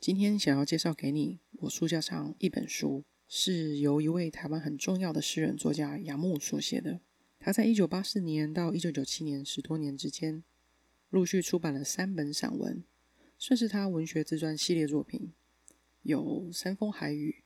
[0.00, 7.00] 今天想要介绍给你我书架上一本书，是由一位台湾很重要的诗人作家杨牧所写的。
[7.40, 10.44] 他在一九八四年到一九九七年十多年之间，
[11.10, 12.84] 陆续出版了三本散文，
[13.36, 15.32] 算是他文学自传系列作品，
[16.02, 16.22] 有
[16.52, 17.42] 《山风海雨》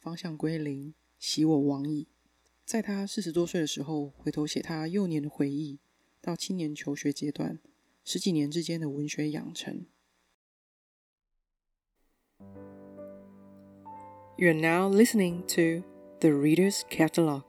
[0.02, 0.86] 《方向归零》
[1.18, 2.04] 《喜我往矣》。
[2.64, 5.80] 在他四十多岁的时候，回头写他幼年的回忆，
[6.20, 7.58] 到青年求学阶段
[8.04, 9.86] 十几年之间的文学养成。
[14.38, 15.82] You are now listening to
[16.20, 17.44] the Reader's Catalog。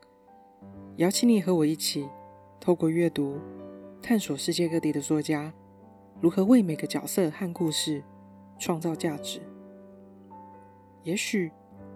[0.96, 2.08] 邀请你和我一起，
[2.62, 3.42] 透过阅读，
[4.02, 5.54] 探索世界各地的作家
[6.22, 8.02] 如何为每个角色和故事
[8.58, 9.42] 创造价值。
[11.04, 11.52] 也许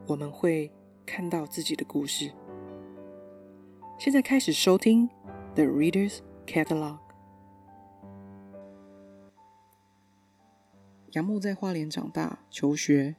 [0.08, 0.70] 我们会
[1.06, 2.30] 看到自己的故事。
[3.98, 5.08] 现在开始收听
[5.56, 6.98] The Reader's Catalog。
[11.14, 13.16] 杨牧在花莲长大，求学。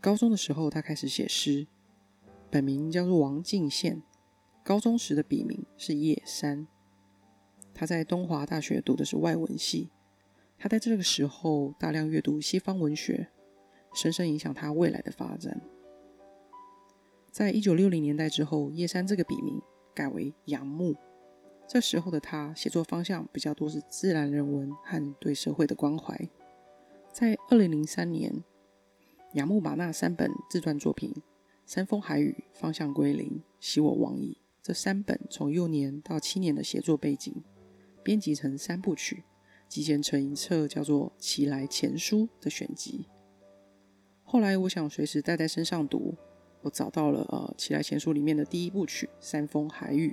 [0.00, 1.66] 高中的时候，他开始写诗，
[2.50, 4.02] 本名叫做王敬宪，
[4.64, 6.66] 高中时的笔名是叶山。
[7.74, 9.90] 他在东华大学读的是外文系，
[10.58, 13.28] 他在这个时候大量阅读西方文学，
[13.92, 15.60] 深深影响他未来的发展。
[17.30, 19.60] 在一九六零年代之后，叶山这个笔名
[19.94, 20.96] 改为杨牧。
[21.68, 26.18] 这时候的他写作方向比较多是自然人文和对社会的关怀。
[27.12, 28.42] 在二零零三年。
[29.34, 31.12] 杨牧把那三本自传作品
[31.64, 33.28] 《山风海雨》《方向归零》
[33.60, 37.32] 《喜我往矣》这三本从幼年到七年的写作背景，
[38.02, 39.22] 编辑成三部曲，
[39.68, 43.06] 集结成一册叫做《奇来前书》的选集。
[44.24, 46.16] 后来我想随时带在身上读，
[46.62, 50.08] 我找到了呃《奇来前书》里面的第一部曲《山风海雨》，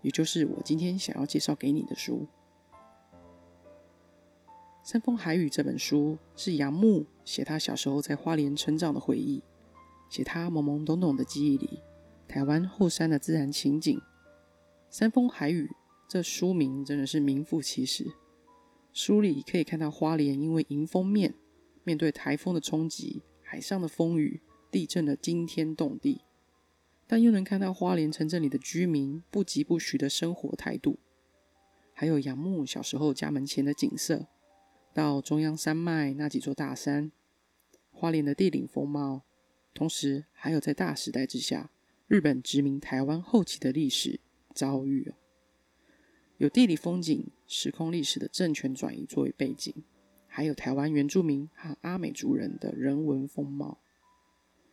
[0.00, 2.26] 也就是我今天想要介绍给你的书。
[4.90, 9.42] 《山风海雨》这本书是杨牧写他小时候在花莲成长的回忆，
[10.08, 11.80] 写他懵懵懂懂的记忆里
[12.28, 13.98] 台湾后山的自然情景。
[14.88, 15.66] 《山风海雨》
[16.08, 18.06] 这书名真的是名副其实。
[18.92, 21.34] 书里可以看到花莲因为迎风面，
[21.82, 26.22] 面对台风的冲击、海上的风雨、地震的惊天动地，
[27.08, 31.00] 但又能看到花莲城镇里的居民不疾不徐的生活态度，
[31.92, 34.28] 还有杨牧小时候家门前的景色。
[34.94, 37.12] 到中央山脉那几座大山，
[37.98, 39.22] 花莲的地理风貌，
[39.72, 41.70] 同时还有在大时代之下
[42.06, 44.20] 日本殖民台湾后期的历史
[44.54, 45.14] 遭遇，
[46.36, 49.72] 有地理风景、时空历史的政权转移作为背景，
[50.26, 53.80] 还有台湾原住民和阿美族人的人文风貌。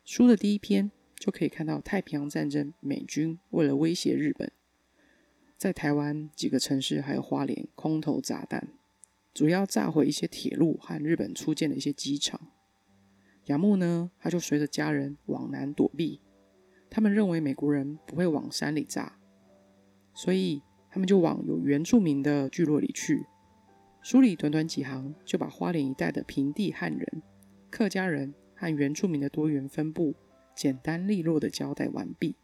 [0.03, 4.51] 书的第一篇就可以看到太平洋战争美军为了威胁日本，
[5.57, 8.67] 在台湾几个城市还有花莲空投炸弹。
[9.33, 12.49] 主要炸毁一些铁路和日本出建的一些机场。
[13.45, 16.21] 杨牧呢，他就随着家人往南躲避。
[16.89, 19.17] 他们认为美国人不会往山里炸，
[20.13, 23.25] 所以他们就往有原住民的聚落里去。
[24.01, 27.23] 书里短短几行就把花莲一带的平地汉人、
[27.69, 30.13] 客家人和原住民的多元分布，
[30.55, 32.35] 简单利落的交代完毕。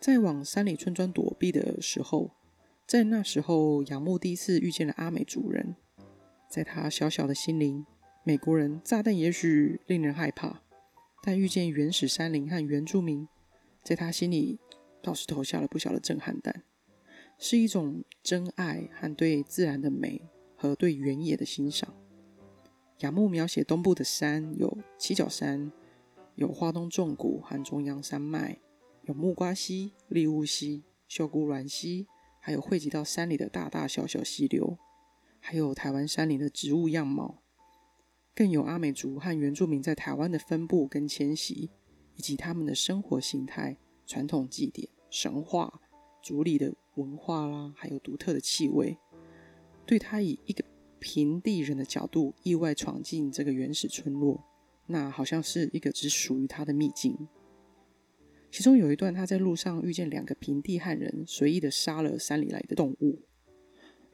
[0.00, 2.32] 在往山里村庄躲避的时候。
[2.86, 5.74] 在那时候，杨牧第一次遇见了阿美族人。
[6.48, 7.84] 在他小小的心灵，
[8.28, 10.60] 美国人炸弹也许令人害怕，
[11.22, 13.28] 但遇见原始山林和原住民，
[13.84, 14.58] 在他心里
[15.00, 16.64] 倒是投下了不小的震撼弹，
[17.38, 20.22] 是一种真爱和对自然的美
[20.56, 21.94] 和对原野的欣赏。
[22.98, 25.70] 杨牧描写东部的山有七角山，
[26.34, 28.58] 有花东纵谷和中央山脉，
[29.02, 32.08] 有木瓜溪、利乌溪、秀姑峦溪。
[32.40, 34.76] 还有汇集到山里的大大小小溪流，
[35.38, 37.42] 还有台湾山林的植物样貌，
[38.36, 41.70] 更有阿美族和原住民在台湾的分布跟迁徙，
[42.16, 45.80] 以及他们的生活形态、传统祭典、神话、
[46.22, 48.98] 族里的文化啦，还有独特的气味，
[49.86, 50.62] 对他以一个
[50.98, 54.44] 平地人的角度意外闯进这个原始村落，
[54.86, 57.16] 那好像是一个只属于他的秘境。
[58.50, 63.22] 其中有一段，他在路上遇见两个平地汉人，随意的杀了山里来的动物。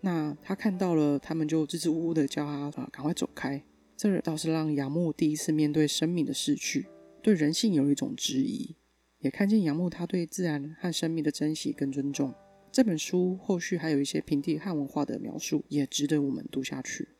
[0.00, 3.64] 那他看到了，他们就支支吾吾的叫他啊，赶快走开。
[4.02, 6.88] 这倒是让杨牧第一次面对生命的逝去，
[7.22, 8.74] 对人性有一种质疑，
[9.20, 12.34] 也看见杨牧他对自然和生命的珍惜跟尊重。
[12.72, 17.10] 这本书后续还有一些平地汉文化的描述，也值得我们读下去。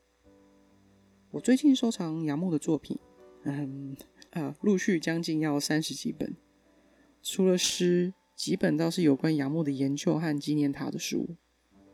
[1.31, 2.99] 我最近收藏杨牧的作品，
[3.45, 3.97] 嗯
[4.31, 6.35] 啊，陆续将近要三十几本。
[7.23, 11.37] 除了诗，几本倒是有关杨牧的研究和纪念他的书，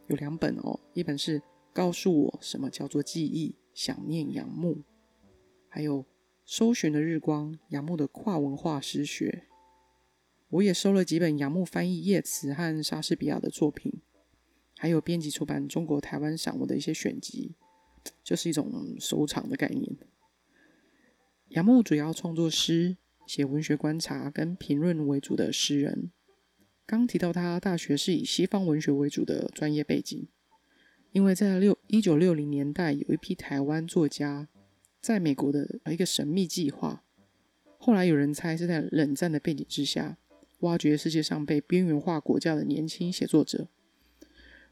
[0.06, 0.80] 有两本哦。
[0.94, 1.40] 一本是
[1.74, 4.82] 《告诉我什么叫做记忆》，想念杨牧，
[5.68, 6.04] 还有
[6.44, 9.44] 搜寻的日光杨牧的跨文化诗学。
[10.48, 14.02] 我也收了几本杨牧翻译叶慈和莎士比亚的作品，
[14.76, 17.54] 还有编辑出版中国台湾散文的一些选集，
[18.24, 19.96] 就是一种收藏的概念。
[21.50, 22.96] 杨牧主要创作诗，
[23.28, 26.10] 写文学观察跟评论为主的诗人。
[26.84, 30.26] 刚提到他大学是以西方文学为主的专业背景，
[31.12, 34.48] 因为在六一九六零年代有一批台湾作家
[35.00, 37.02] 在美国的一个神秘计划，
[37.78, 40.18] 后来有人猜是在冷战的背景之下。
[40.62, 43.68] 挖掘世界上被边缘化国家的年轻写作者，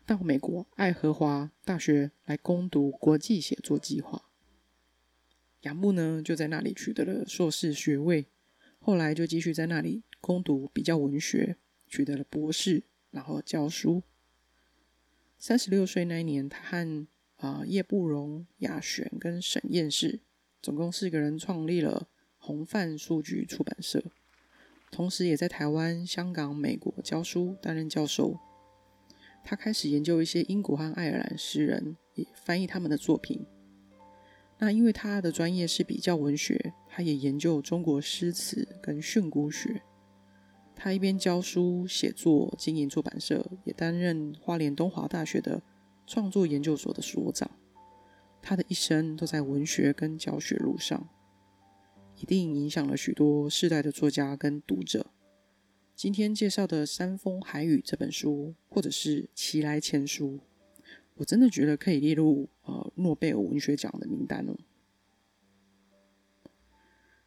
[0.05, 4.25] 到美国爱荷华大学来攻读国际写作计划。
[5.61, 8.27] 杨牧呢，就在那里取得了硕士学位，
[8.81, 11.57] 后来就继续在那里攻读比较文学，
[11.87, 14.03] 取得了博士，然后教书。
[15.39, 17.07] 三十六岁那一年，他和
[17.37, 20.21] 啊叶步荣、雅璇跟沈燕士，
[20.63, 24.03] 总共四个人创立了红范数据出版社。
[24.91, 28.39] 同时，也在台湾、香港、美国教书，担任教授。
[29.45, 33.47] 他开始研究一些英国和爱尔兰诗人，也翻译他们的作品。
[34.59, 39.83] 那因为他的专业是比较文学，他也研究中国诗词跟训诂学。
[40.77, 45.63] 他一边教书、写作、经营出版社，也担任花莲东华大学的
[46.07, 47.51] 创作研究所的所长。
[48.43, 51.09] 他的一生都在文学跟教学路上。
[52.19, 55.11] 一定影响了许多世代的作家跟读者。
[55.95, 60.39] 今天介绍的《山风海雨》这本书，或者是《奇来前书》，
[61.17, 64.57] 我真的觉得可以列入呃诺贝尔文学奖的名单了。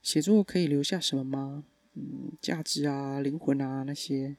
[0.01, 1.65] 写作可以留下什么吗？
[1.99, 4.37] 嗯，价值啊、灵魂啊那些，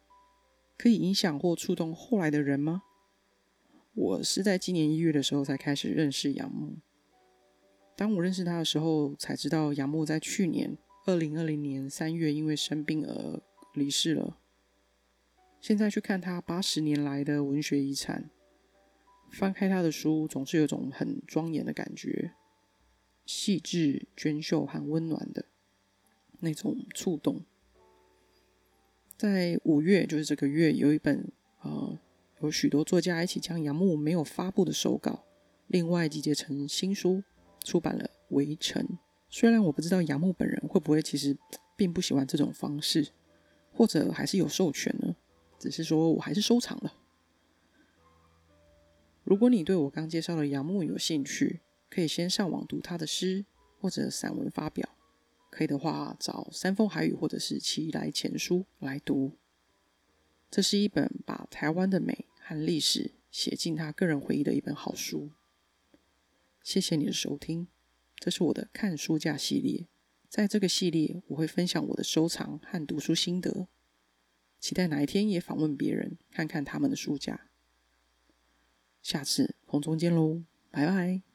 [0.78, 2.84] 可以影响或触动后来的人吗？
[3.92, 6.78] 我是在今年一月的时候才开始认识杨牧。
[7.96, 13.42] 当我认识他的时候，才知道杨牧在去年二零二零年三月因为生病而
[13.74, 14.38] 离世了。
[15.60, 18.30] 现在去看他八十年来的文学遗产，
[19.30, 22.32] 翻开他的书，总是有种很庄严的感觉，
[23.26, 25.44] 细致、娟秀和温暖的
[26.38, 27.44] 那种触动。
[29.20, 31.30] 在五月，就是这个月，有一本
[31.60, 31.98] 呃，
[32.40, 35.26] 有许多作家一起将杨牧没有发布的手稿，
[35.66, 37.22] 另外集结成新书。
[37.62, 38.82] 出版了《围城》，
[39.28, 41.36] 虽然我不知道杨牧本人会不会其实
[41.76, 43.08] 并不喜欢这种方式，
[43.74, 45.14] 或者还是有授权呢？
[45.58, 46.94] 只是说我还是收藏了。
[49.22, 53.44] 如果你对我刚介绍的杨牧有兴趣，可以先上网读他的诗
[53.78, 54.88] 或者散文发表，
[55.50, 59.36] 可以的话找《山风海雨》或者是《奇来前书》来读。
[60.50, 65.30] 这是一本把台湾的美和历史写进他个人回忆的一本好书。
[66.62, 67.66] 谢谢你的收听，
[68.16, 69.86] 这是我的看书架系列。
[70.28, 73.66] 在这个系列，我会分享我的收藏和读书心得，
[74.60, 77.48] 期待哪一天也访问别人，看看他们的书架。
[79.02, 81.29] 下次空中见喽，拜拜。